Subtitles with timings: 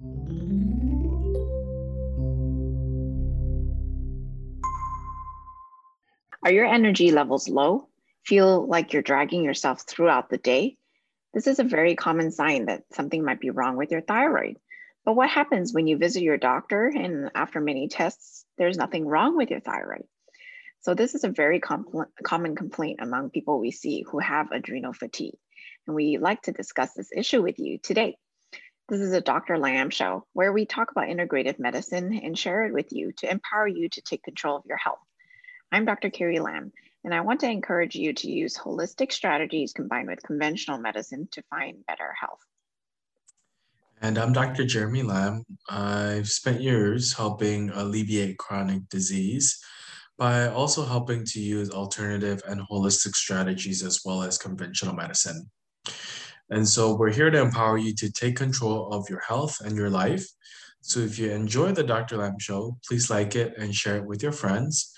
[0.00, 0.10] Are
[6.50, 7.88] your energy levels low?
[8.26, 10.78] Feel like you're dragging yourself throughout the day?
[11.32, 14.56] This is a very common sign that something might be wrong with your thyroid.
[15.04, 19.36] But what happens when you visit your doctor and after many tests, there's nothing wrong
[19.36, 20.06] with your thyroid?
[20.80, 24.92] So, this is a very compl- common complaint among people we see who have adrenal
[24.92, 25.38] fatigue.
[25.86, 28.16] And we like to discuss this issue with you today.
[28.86, 29.56] This is a Dr.
[29.56, 33.66] Lam show where we talk about integrative medicine and share it with you to empower
[33.66, 34.98] you to take control of your health.
[35.72, 36.10] I'm Dr.
[36.10, 36.70] Carrie Lam,
[37.02, 41.42] and I want to encourage you to use holistic strategies combined with conventional medicine to
[41.48, 42.40] find better health.
[44.02, 44.66] And I'm Dr.
[44.66, 45.44] Jeremy Lam.
[45.70, 49.58] I've spent years helping alleviate chronic disease
[50.18, 55.50] by also helping to use alternative and holistic strategies as well as conventional medicine.
[56.50, 59.90] And so we're here to empower you to take control of your health and your
[59.90, 60.26] life.
[60.80, 62.18] So if you enjoy the Dr.
[62.18, 64.92] Lam show, please like it and share it with your friends.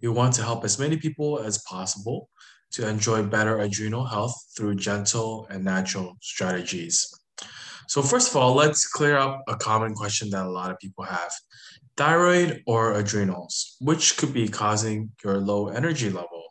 [0.00, 2.28] We want to help as many people as possible
[2.72, 7.12] to enjoy better adrenal health through gentle and natural strategies.
[7.88, 11.04] So, first of all, let's clear up a common question that a lot of people
[11.04, 11.30] have
[11.96, 16.41] thyroid or adrenals, which could be causing your low energy levels.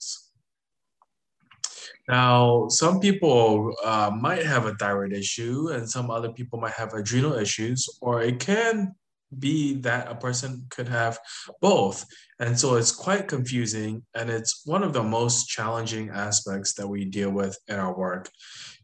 [2.12, 6.94] Now, some people uh, might have a thyroid issue, and some other people might have
[6.94, 8.94] adrenal issues, or it can
[9.40, 11.18] be that a person could have
[11.62, 12.06] both.
[12.40, 14.04] And so it's quite confusing.
[14.14, 18.30] And it's one of the most challenging aspects that we deal with in our work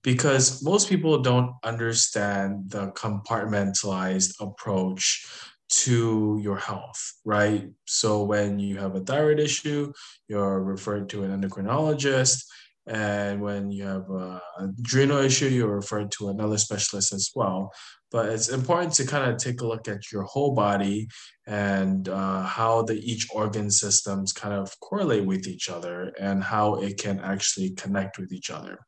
[0.03, 5.27] because most people don't understand the compartmentalized approach
[5.69, 7.67] to your health, right?
[7.85, 9.91] So when you have a thyroid issue,
[10.29, 12.45] you're referred to an endocrinologist.
[12.87, 17.71] And when you have a adrenal issue, you're referred to another specialist as well
[18.11, 21.07] but it's important to kind of take a look at your whole body
[21.45, 26.75] and uh, how the each organ systems kind of correlate with each other and how
[26.75, 28.79] it can actually connect with each other.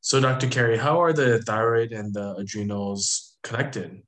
[0.00, 0.48] So, Dr.
[0.48, 4.02] Carrie, how are the thyroid and the adrenals connected?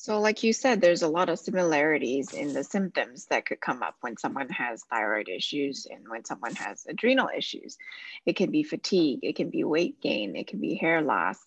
[0.00, 3.82] So, like you said, there's a lot of similarities in the symptoms that could come
[3.82, 7.76] up when someone has thyroid issues and when someone has adrenal issues.
[8.24, 11.44] It can be fatigue, it can be weight gain, it can be hair loss.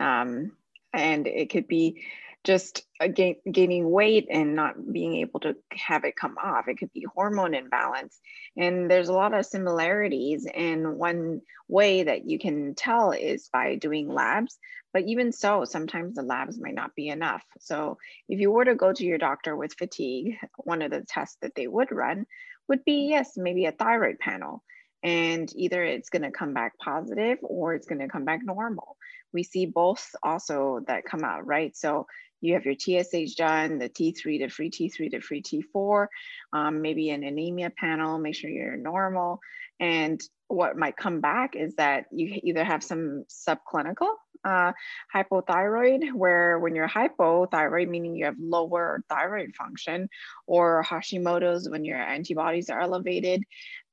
[0.00, 0.50] Um,
[0.92, 2.02] and it could be
[2.44, 6.68] just uh, gain, gaining weight and not being able to have it come off.
[6.68, 8.18] It could be hormone imbalance.
[8.56, 10.46] And there's a lot of similarities.
[10.52, 14.58] And one way that you can tell is by doing labs.
[14.92, 17.44] But even so, sometimes the labs might not be enough.
[17.60, 17.98] So
[18.28, 21.54] if you were to go to your doctor with fatigue, one of the tests that
[21.54, 22.26] they would run
[22.68, 24.62] would be yes, maybe a thyroid panel.
[25.04, 28.96] And either it's going to come back positive or it's going to come back normal
[29.32, 31.76] we see both also that come out, right?
[31.76, 32.06] So
[32.42, 36.06] you have your TSH done, the T3 to free T3 to free T4,
[36.52, 39.40] um, maybe an anemia panel, make sure you're normal.
[39.80, 44.10] And what might come back is that you either have some subclinical
[44.44, 44.72] uh,
[45.14, 50.08] hypothyroid, where when you're hypothyroid, meaning you have lower thyroid function,
[50.46, 53.44] or Hashimoto's when your antibodies are elevated,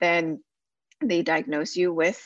[0.01, 0.43] then
[1.01, 2.21] they diagnose you with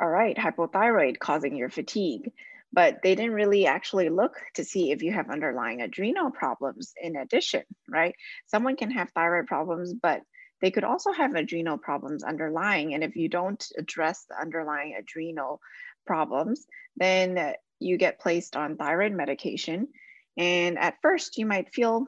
[0.00, 2.32] all right, hypothyroid causing your fatigue.
[2.72, 7.16] But they didn't really actually look to see if you have underlying adrenal problems in
[7.16, 8.14] addition, right?
[8.46, 10.22] Someone can have thyroid problems, but
[10.62, 12.94] they could also have adrenal problems underlying.
[12.94, 15.60] And if you don't address the underlying adrenal
[16.06, 16.66] problems,
[16.96, 19.88] then you get placed on thyroid medication.
[20.36, 22.06] And at first, you might feel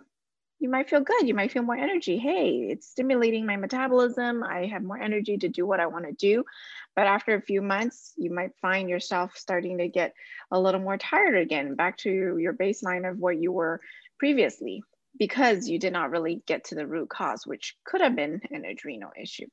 [0.60, 1.26] you might feel good.
[1.26, 2.16] You might feel more energy.
[2.16, 4.42] Hey, it's stimulating my metabolism.
[4.42, 6.44] I have more energy to do what I want to do.
[6.96, 10.14] But after a few months, you might find yourself starting to get
[10.50, 13.80] a little more tired again, back to your baseline of what you were
[14.18, 14.82] previously,
[15.18, 18.64] because you did not really get to the root cause, which could have been an
[18.64, 19.46] adrenal issue.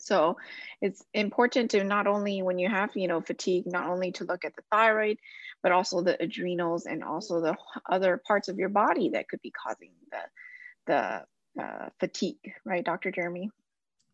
[0.00, 0.36] So
[0.80, 4.44] it's important to not only when you have, you know, fatigue, not only to look
[4.44, 5.18] at the thyroid,
[5.62, 7.56] but also the adrenals and also the
[7.90, 11.24] other parts of your body that could be causing the,
[11.56, 13.10] the uh, fatigue, right, Dr.
[13.10, 13.50] Jeremy?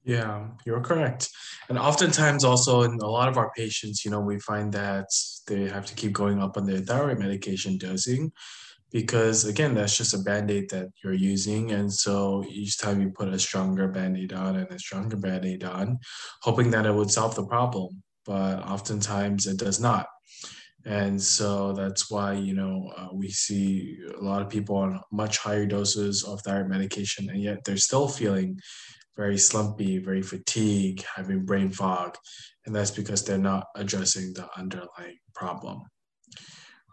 [0.04, 1.30] Yeah, you're correct.
[1.68, 5.06] And oftentimes, also in a lot of our patients, you know, we find that
[5.46, 8.32] they have to keep going up on their thyroid medication dosing
[8.92, 13.28] because again that's just a band-aid that you're using and so each time you put
[13.28, 15.98] a stronger band-aid on and a stronger band-aid on
[16.42, 20.06] hoping that it would solve the problem but oftentimes it does not
[20.86, 25.38] and so that's why you know uh, we see a lot of people on much
[25.38, 28.58] higher doses of thyroid medication and yet they're still feeling
[29.16, 32.16] very slumpy very fatigued having brain fog
[32.66, 35.82] and that's because they're not addressing the underlying problem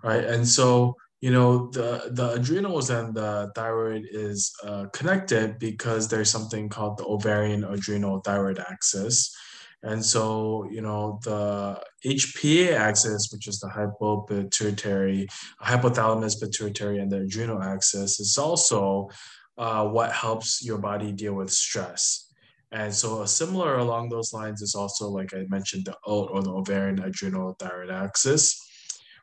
[0.04, 0.24] right?
[0.24, 6.32] And so you know the the adrenals and the thyroid is uh, connected because there's
[6.32, 9.36] something called the ovarian adrenal thyroid axis.
[9.84, 15.28] And so you know the hpa axis which is the hypopituitary
[15.60, 19.10] hypothalamus pituitary and the adrenal axis is also
[19.58, 22.28] uh, what helps your body deal with stress.
[22.72, 26.52] And so, similar along those lines is also, like I mentioned, the OAT or the
[26.52, 28.58] ovarian adrenal thyroid axis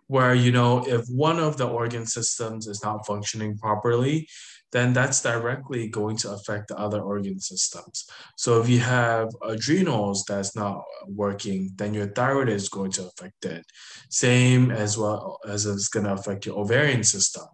[0.09, 4.27] where you know if one of the organ systems is not functioning properly
[4.71, 8.07] then that's directly going to affect the other organ systems.
[8.37, 13.47] So if you have adrenals that's not working then your thyroid is going to affect
[13.47, 13.65] it.
[14.11, 17.45] Same as well as it's going to affect your ovarian system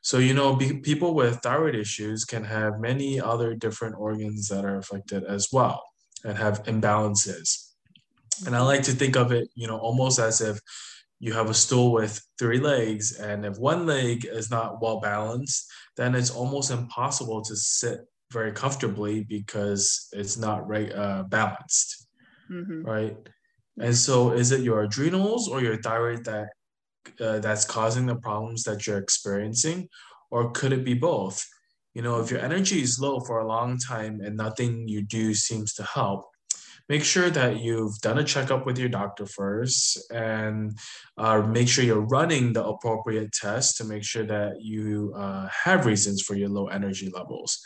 [0.00, 4.64] so you know be, people with thyroid issues can have many other different organs that
[4.64, 5.82] are affected as well
[6.24, 7.72] and have imbalances
[8.46, 10.60] and i like to think of it you know almost as if
[11.20, 15.70] you have a stool with three legs, and if one leg is not well balanced,
[15.96, 18.00] then it's almost impossible to sit
[18.32, 22.08] very comfortably because it's not right uh, balanced,
[22.50, 22.82] mm-hmm.
[22.82, 23.16] right?
[23.78, 26.48] And so, is it your adrenals or your thyroid that
[27.20, 29.88] uh, that's causing the problems that you're experiencing,
[30.30, 31.44] or could it be both?
[31.94, 35.34] You know, if your energy is low for a long time and nothing you do
[35.34, 36.24] seems to help,
[36.88, 40.76] make sure that you've done a checkup with your doctor first and
[41.18, 45.86] uh, make sure you're running the appropriate tests to make sure that you uh, have
[45.86, 47.60] reasons for your low energy levels.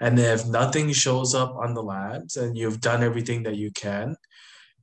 [0.00, 4.16] And if nothing shows up on the labs and you've done everything that you can,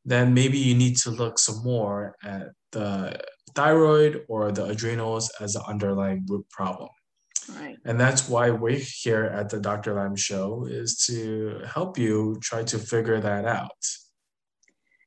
[0.06, 3.19] then maybe you need to look some more at the
[3.57, 6.89] thyroid or the adrenals as an underlying root problem.
[7.59, 7.77] Right.
[7.86, 9.95] And that's why we're here at the Dr.
[9.95, 13.81] Lam Show is to help you try to figure that out.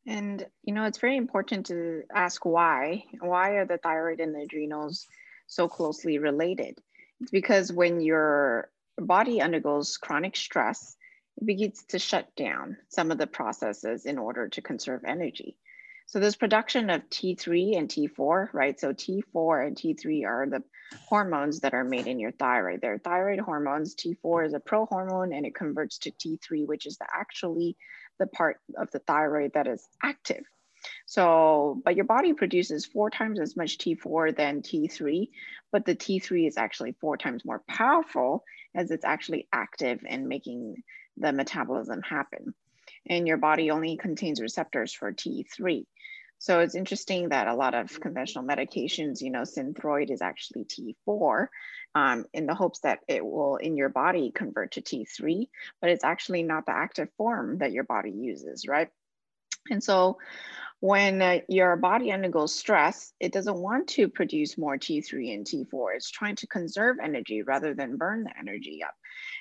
[0.06, 3.05] And you know, it's very important to ask why.
[3.20, 5.06] Why are the thyroid and the adrenals
[5.47, 6.79] so closely related?
[7.20, 10.97] It's because when your body undergoes chronic stress,
[11.37, 15.56] it begins to shut down some of the processes in order to conserve energy.
[16.11, 18.81] So there's production of T3 and T4, right?
[18.81, 20.61] So T4 and T3 are the
[21.07, 22.81] hormones that are made in your thyroid.
[22.81, 23.95] They're thyroid hormones.
[23.95, 27.77] T4 is a prohormone and it converts to T3, which is the, actually
[28.19, 30.43] the part of the thyroid that is active.
[31.07, 35.29] So, but your body produces four times as much T4 than T3,
[35.71, 38.43] but the T3 is actually four times more powerful
[38.75, 40.83] as it's actually active and making
[41.17, 42.53] the metabolism happen.
[43.09, 45.87] And your body only contains receptors for T3.
[46.41, 51.49] So it's interesting that a lot of conventional medications, you know, Synthroid is actually T4
[51.95, 55.49] um, in the hopes that it will in your body convert to T3,
[55.83, 58.89] but it's actually not the active form that your body uses, right?
[59.69, 60.19] And so
[60.81, 65.97] when uh, your body undergoes stress, it doesn't want to produce more T3 and T4.
[65.97, 68.95] It's trying to conserve energy rather than burn the energy up.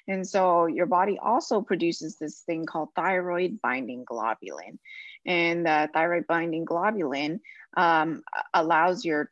[0.08, 4.80] And so your body also produces this thing called thyroid binding globulin.
[5.26, 7.40] And the thyroid binding globulin
[7.78, 8.24] um,
[8.54, 9.32] allows your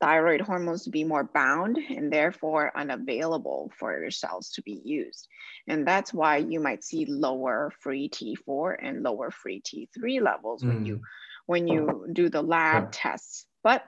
[0.00, 5.28] thyroid hormones to be more bound and therefore unavailable for your cells to be used.
[5.66, 10.68] And that's why you might see lower free T4 and lower free T3 levels mm.
[10.68, 11.02] when you mm.
[11.46, 13.46] when you do the lab tests.
[13.62, 13.84] But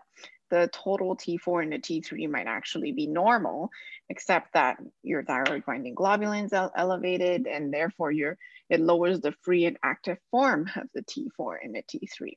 [0.51, 3.71] the total T4 and the T3 might actually be normal,
[4.09, 8.38] except that your thyroid binding globulins are elevated and therefore your,
[8.71, 12.33] it lowers the free and active form of the T4 and the T3.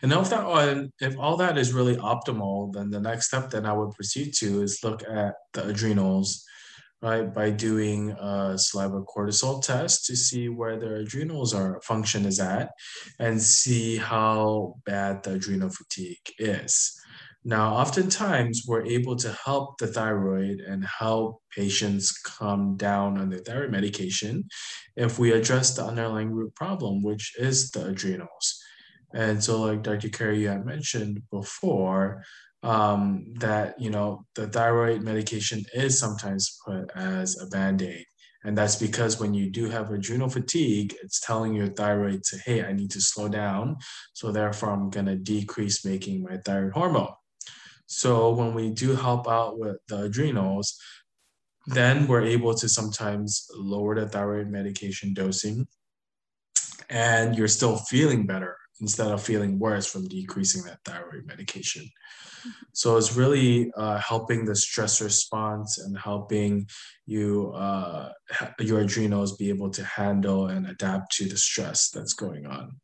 [0.02, 3.74] And if that if all that is really optimal, then the next step that I
[3.74, 6.44] would proceed to is look at the adrenals,
[7.04, 12.40] right, by doing a saliva cortisol test to see where their adrenals are function is
[12.40, 12.72] at
[13.20, 17.00] and see how bad the adrenal fatigue is.
[17.46, 23.40] Now, oftentimes we're able to help the thyroid and help patients come down on their
[23.40, 24.46] thyroid medication
[24.96, 28.64] if we address the underlying root problem, which is the adrenals.
[29.14, 30.10] And so, like Dr.
[30.10, 32.24] Carrie, you had mentioned before,
[32.64, 38.06] um, that you know the thyroid medication is sometimes put as a band-aid.
[38.46, 42.64] And that's because when you do have adrenal fatigue, it's telling your thyroid to, hey,
[42.64, 43.78] I need to slow down.
[44.14, 47.14] So therefore, I'm going to decrease making my thyroid hormone.
[47.98, 50.78] So when we do help out with the adrenals,
[51.68, 55.68] then we're able to sometimes lower the thyroid medication dosing
[56.90, 61.88] and you're still feeling better instead of feeling worse from decreasing that thyroid medication.
[62.74, 66.68] So it's really uh, helping the stress response and helping
[67.06, 68.12] you uh,
[68.60, 72.80] your adrenals be able to handle and adapt to the stress that's going on.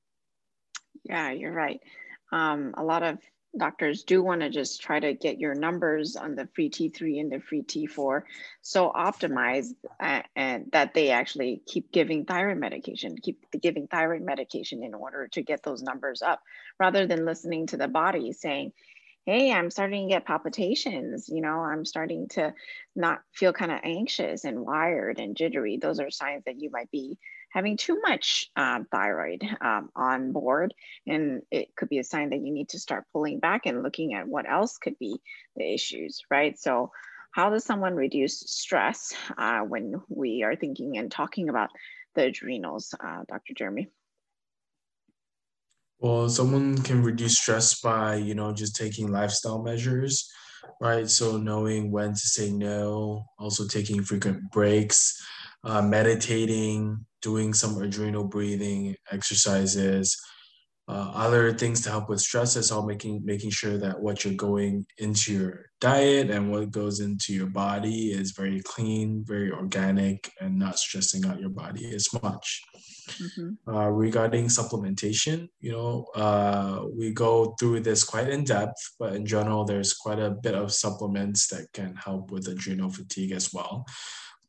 [1.03, 1.81] Yeah, you're right.
[2.31, 3.17] Um, a lot of
[3.57, 7.31] doctors do want to just try to get your numbers on the free T3 and
[7.31, 8.23] the free T4
[8.61, 14.83] so optimized uh, and that they actually keep giving thyroid medication, keep giving thyroid medication
[14.83, 16.41] in order to get those numbers up
[16.79, 18.71] rather than listening to the body saying,
[19.29, 22.51] hey, I'm starting to get palpitations, you know, I'm starting to
[22.95, 25.77] not feel kind of anxious and wired and jittery.
[25.77, 27.15] Those are signs that you might be
[27.51, 30.73] having too much um, thyroid um, on board.
[31.05, 34.15] And it could be a sign that you need to start pulling back and looking
[34.15, 35.21] at what else could be
[35.55, 36.57] the issues, right?
[36.57, 36.91] So,
[37.31, 41.69] how does someone reduce stress uh, when we are thinking and talking about
[42.15, 43.53] the adrenals, uh, Dr.
[43.55, 43.89] Jeremy?
[46.01, 50.31] Well, someone can reduce stress by, you know, just taking lifestyle measures,
[50.79, 51.09] right?
[51.09, 55.21] So knowing when to say no, also taking frequent breaks,
[55.65, 60.17] uh, meditating, doing some adrenal breathing exercises.
[60.87, 64.33] Uh, other things to help with stress is all making making sure that what you're
[64.33, 70.31] going into your diet and what goes into your body is very clean, very organic,
[70.39, 72.63] and not stressing out your body as much.
[73.09, 73.73] Mm-hmm.
[73.73, 79.25] Uh, regarding supplementation, you know, uh, we go through this quite in depth, but in
[79.25, 83.85] general, there's quite a bit of supplements that can help with adrenal fatigue as well.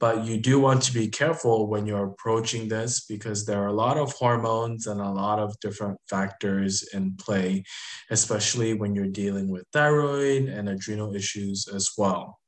[0.00, 3.72] But you do want to be careful when you're approaching this because there are a
[3.72, 7.64] lot of hormones and a lot of different factors in play,
[8.10, 12.38] especially when you're dealing with thyroid and adrenal issues as well.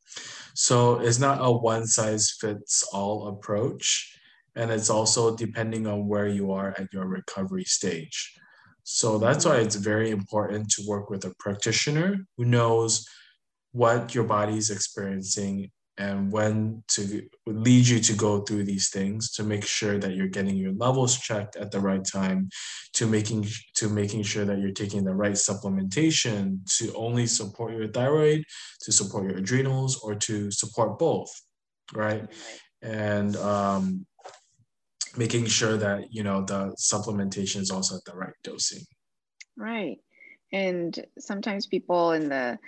[0.54, 4.16] So it's not a one size fits all approach.
[4.56, 8.34] And it's also depending on where you are at your recovery stage.
[8.84, 13.06] So that's why it's very important to work with a practitioner who knows
[13.72, 19.30] what your body is experiencing and when to lead you to go through these things
[19.32, 22.48] to make sure that you're getting your levels checked at the right time
[22.94, 27.88] to making to making sure that you're taking the right supplementation to only support your
[27.88, 28.42] thyroid
[28.80, 31.30] to support your adrenals or to support both
[31.92, 32.26] right
[32.80, 34.06] and um,
[35.16, 38.82] making sure that you know the supplementation is also at the right dosing
[39.56, 39.98] right
[40.52, 42.58] and sometimes people in the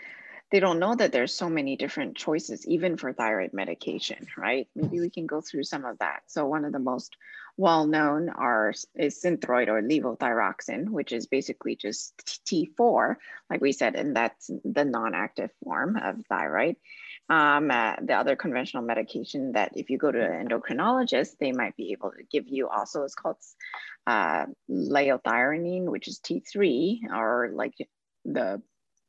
[0.54, 4.68] they don't know that there's so many different choices, even for thyroid medication, right?
[4.76, 6.22] Maybe we can go through some of that.
[6.26, 7.16] So one of the most
[7.56, 13.16] well-known are is synthroid or levothyroxine, which is basically just T4,
[13.50, 16.76] like we said, and that's the non-active form of thyroid.
[17.30, 21.74] Um, uh, the other conventional medication that if you go to an endocrinologist, they might
[21.74, 23.38] be able to give you also is called
[24.06, 27.74] uh, liothyronine, which is T3, or like
[28.26, 28.60] the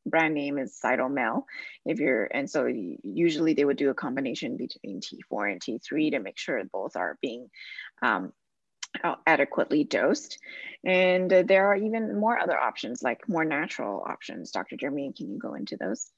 [0.05, 1.43] brand name is Cytomel.
[1.85, 6.19] If you're, and so usually they would do a combination between T4 and T3 to
[6.19, 7.49] make sure both are being
[8.01, 8.31] um,
[9.25, 10.37] adequately dosed.
[10.83, 14.51] And uh, there are even more other options, like more natural options.
[14.51, 14.77] Dr.
[14.77, 16.09] Jeremy, can you go into those?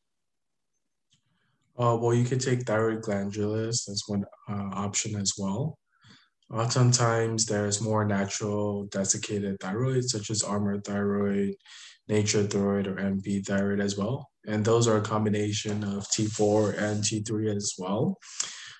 [1.79, 3.86] Uh, well, you could take thyroid glandulars.
[3.86, 5.77] That's one uh, option as well.
[6.51, 11.53] Oftentimes, there's more natural desiccated thyroid, such as Armour thyroid,
[12.07, 14.29] nature thyroid or NP thyroid as well.
[14.48, 18.17] And those are a combination of T4 and T3 as well.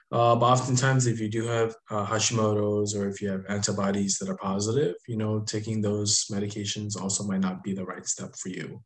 [0.10, 4.30] Uh, but oftentimes, if you do have uh, Hashimoto's or if you have antibodies that
[4.30, 8.48] are positive, you know, taking those medications also might not be the right step for
[8.48, 8.82] you.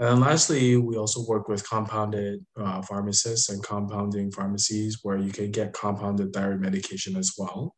[0.00, 5.30] And then lastly, we also work with compounded uh, pharmacists and compounding pharmacies where you
[5.30, 7.74] can get compounded thyroid medication as well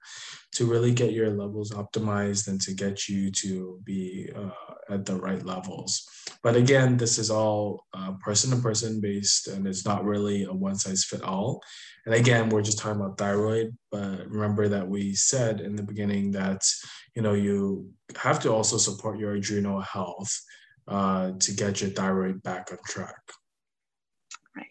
[0.53, 4.51] to really get your levels optimized and to get you to be uh,
[4.89, 6.09] at the right levels.
[6.45, 10.53] But again, this is all uh, person to person based and it's not really a
[10.53, 11.61] one size fit all.
[12.07, 16.31] And again, we're just talking about thyroid, but remember that we said in the beginning
[16.33, 16.63] that
[17.17, 20.33] you know you have to also support your adrenal health
[20.89, 23.23] uh, to get your thyroid back on track.
[24.57, 24.67] Right.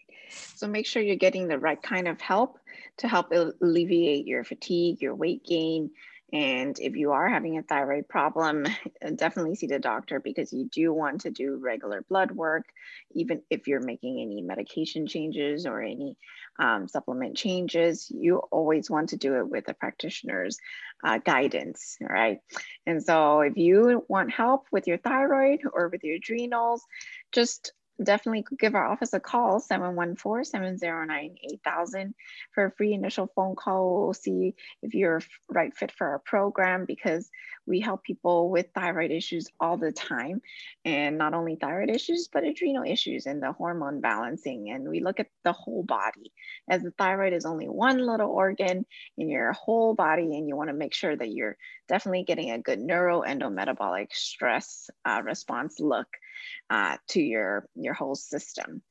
[0.54, 2.58] So make sure you're getting the right kind of help
[2.98, 5.90] to help alleviate your fatigue, your weight gain,
[6.32, 8.66] and if you are having a thyroid problem,
[9.16, 12.64] definitely see the doctor because you do want to do regular blood work,
[13.12, 16.16] even if you're making any medication changes or any
[16.58, 18.10] um, supplement changes.
[18.10, 20.58] You always want to do it with a practitioner's
[21.04, 22.38] uh, guidance, right?
[22.86, 26.82] And so if you want help with your thyroid or with your adrenals,
[27.30, 27.72] just
[28.02, 32.14] definitely give our office a call 714-709-8000
[32.54, 34.04] for a free initial phone call.
[34.04, 37.28] We'll see if you're right fit for our program because
[37.66, 40.40] we help people with thyroid issues all the time
[40.84, 45.20] and not only thyroid issues but adrenal issues and the hormone balancing and we look
[45.20, 46.32] at the whole body
[46.68, 48.84] as the thyroid is only one little organ
[49.16, 51.56] in your whole body and you want to make sure that you're
[51.88, 56.08] definitely getting a good neuroendometabolic stress uh, response look
[56.70, 58.82] uh, to your, your whole system.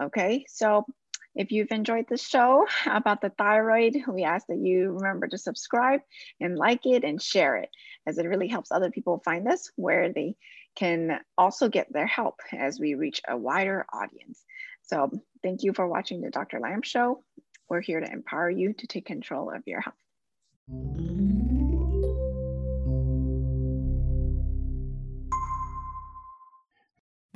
[0.00, 0.86] Okay, so
[1.34, 6.00] if you've enjoyed the show about the thyroid, we ask that you remember to subscribe
[6.40, 7.70] and like it and share it
[8.06, 10.36] as it really helps other people find us where they
[10.74, 14.44] can also get their help as we reach a wider audience.
[14.82, 15.10] So
[15.42, 16.60] thank you for watching the Dr.
[16.60, 17.22] Lam Show.
[17.68, 21.37] We're here to empower you to take control of your health.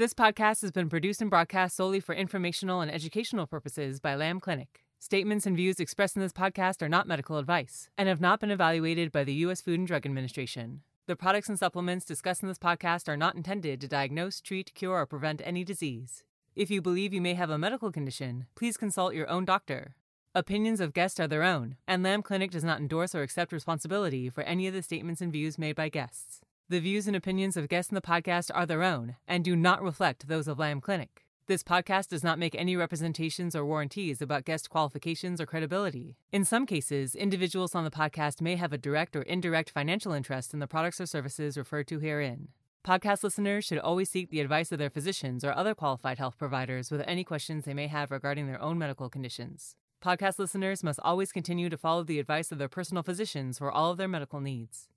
[0.03, 4.41] This podcast has been produced and broadcast solely for informational and educational purposes by Lam
[4.41, 4.83] Clinic.
[4.99, 8.51] Statements and views expressed in this podcast are not medical advice and have not been
[8.51, 9.61] evaluated by the U.S.
[9.61, 10.81] Food and Drug Administration.
[11.07, 14.99] The products and supplements discussed in this podcast are not intended to diagnose, treat, cure,
[14.99, 16.25] or prevent any disease.
[16.57, 19.95] If you believe you may have a medical condition, please consult your own doctor.
[20.35, 24.29] Opinions of guests are their own, and Lam Clinic does not endorse or accept responsibility
[24.29, 26.41] for any of the statements and views made by guests.
[26.69, 29.83] The views and opinions of guests in the podcast are their own and do not
[29.83, 31.27] reflect those of Lam Clinic.
[31.47, 36.17] This podcast does not make any representations or warranties about guest qualifications or credibility.
[36.31, 40.55] In some cases, individuals on the podcast may have a direct or indirect financial interest
[40.55, 42.49] in the products or services referred to herein.
[42.87, 46.91] Podcast listeners should always seek the advice of their physicians or other qualified health providers
[46.91, 49.75] with any questions they may have regarding their own medical conditions.
[50.03, 53.91] Podcast listeners must always continue to follow the advice of their personal physicians for all
[53.91, 54.89] of their medical needs.